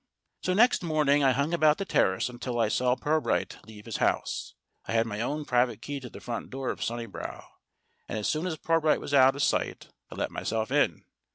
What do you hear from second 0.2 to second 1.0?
So next